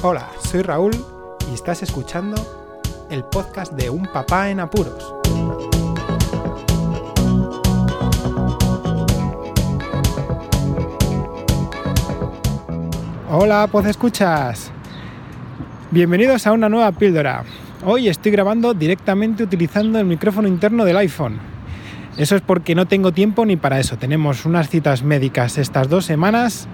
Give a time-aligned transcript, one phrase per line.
[0.00, 0.92] Hola, soy Raúl
[1.50, 2.36] y estás escuchando
[3.10, 5.12] el podcast de Un Papá en Apuros.
[13.28, 14.70] Hola, pues escuchas.
[15.90, 17.42] Bienvenidos a una nueva píldora.
[17.84, 21.40] Hoy estoy grabando directamente utilizando el micrófono interno del iPhone.
[22.16, 23.98] Eso es porque no tengo tiempo ni para eso.
[23.98, 26.68] Tenemos unas citas médicas estas dos semanas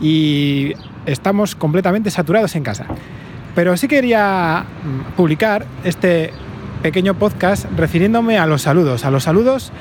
[0.00, 0.74] y
[1.06, 2.86] estamos completamente saturados en casa.
[3.54, 6.32] Pero sí quería mm, publicar este
[6.82, 9.72] pequeño podcast refiriéndome a los saludos, a los saludos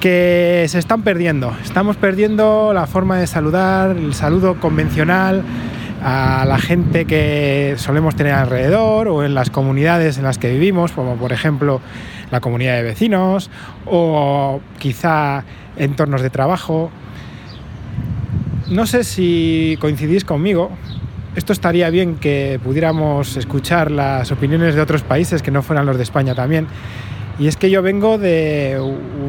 [0.00, 1.54] que se están perdiendo.
[1.62, 5.44] Estamos perdiendo la forma de saludar, el saludo convencional
[6.02, 10.92] a la gente que solemos tener alrededor o en las comunidades en las que vivimos,
[10.92, 11.80] como por ejemplo
[12.30, 13.50] la comunidad de vecinos
[13.86, 15.44] o quizá
[15.76, 16.90] entornos de trabajo.
[18.70, 20.70] No sé si coincidís conmigo.
[21.34, 25.96] Esto estaría bien que pudiéramos escuchar las opiniones de otros países que no fueran los
[25.96, 26.66] de España también
[27.40, 28.78] y es que yo vengo de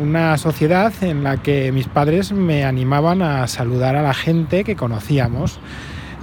[0.03, 4.75] una sociedad en la que mis padres me animaban a saludar a la gente que
[4.75, 5.59] conocíamos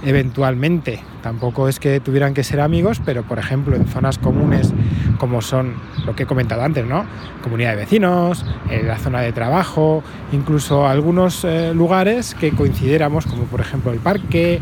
[0.03, 1.01] eventualmente.
[1.21, 4.73] Tampoco es que tuvieran que ser amigos, pero por ejemplo en zonas comunes
[5.17, 5.73] como son
[6.05, 7.05] lo que he comentado antes, ¿no?
[7.43, 13.43] Comunidad de vecinos, en la zona de trabajo, incluso algunos eh, lugares que coincidiéramos, como
[13.43, 14.59] por ejemplo el parque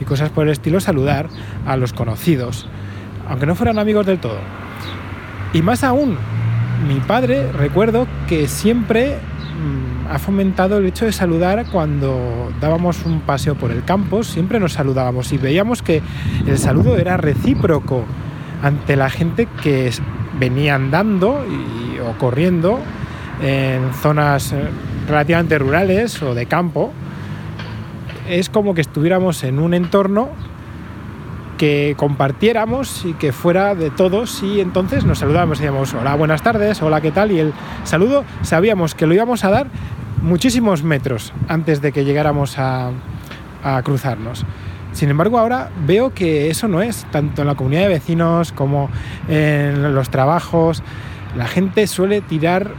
[0.00, 1.28] y cosas por el estilo, saludar
[1.66, 2.66] a los conocidos,
[3.28, 4.38] aunque no fueran amigos del todo.
[5.52, 6.16] Y más aún,
[6.86, 13.20] mi padre, recuerdo que siempre mm, ha fomentado el hecho de saludar cuando dábamos un
[13.20, 16.02] paseo por el campo, siempre nos saludábamos y veíamos que
[16.48, 18.04] el saludo era recíproco
[18.60, 19.92] ante la gente que
[20.38, 21.44] venía andando
[22.04, 22.80] o corriendo
[23.40, 24.68] en zonas eh,
[25.06, 26.92] relativamente rurales o de campo.
[28.28, 30.30] Es como que estuviéramos en un entorno
[31.56, 36.80] que compartiéramos y que fuera de todos y entonces nos saludábamos, decíamos hola, buenas tardes,
[36.82, 37.30] hola, ¿qué tal?
[37.30, 37.52] Y el
[37.84, 39.66] saludo sabíamos que lo íbamos a dar
[40.22, 42.90] muchísimos metros antes de que llegáramos a,
[43.84, 44.46] cruzarnos.
[44.92, 48.88] Sin embargo, ahora veo que eso no es, tanto en la comunidad de vecinos como
[49.28, 50.82] en los trabajos,
[51.36, 52.70] la gente suele tirar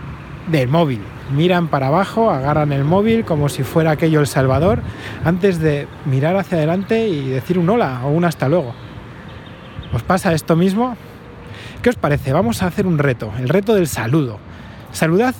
[0.47, 1.01] del móvil,
[1.35, 4.81] miran para abajo, agarran el móvil como si fuera aquello El Salvador,
[5.23, 8.73] antes de mirar hacia adelante y decir un hola o un hasta luego.
[9.93, 10.97] ¿Os pasa esto mismo?
[11.81, 12.33] ¿Qué os parece?
[12.33, 14.39] Vamos a hacer un reto, el reto del saludo.
[14.91, 15.35] Saludad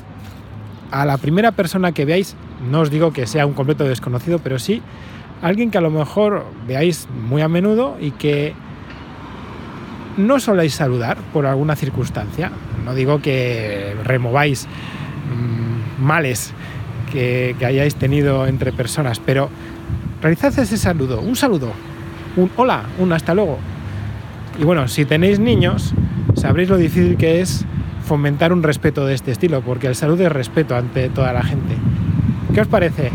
[0.92, 2.36] a la primera persona que veáis,
[2.70, 4.82] no os digo que sea un completo desconocido, pero sí
[5.42, 8.54] alguien que a lo mejor veáis muy a menudo y que
[10.18, 12.52] no soléis saludar por alguna circunstancia.
[12.86, 16.54] No digo que remováis mm, males
[17.12, 19.50] que, que, hayáis tenido entre personas, pero
[20.22, 21.72] realizad ese saludo, un saludo,
[22.36, 23.58] un hola, un hasta luego.
[24.60, 25.94] Y bueno, si tenéis niños,
[26.36, 27.66] sabréis lo difícil que es
[28.12, 31.78] fomentar un respeto de este estilo, porque el saludo es respeto ante toda la gente.
[32.54, 33.10] ¿Qué os parece?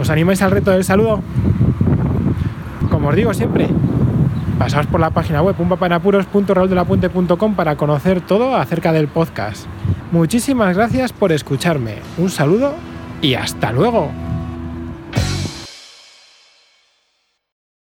[0.00, 1.22] ¿Os animáis al reto del saludo?
[2.90, 3.68] Como os digo siempre,
[4.58, 9.66] pasaos por la página web unpapanapuros.raúldelapuente.com para conocer todo acerca del podcast.
[10.10, 11.98] Muchísimas gracias por escucharme.
[12.18, 12.74] Un saludo
[13.22, 14.10] y hasta luego.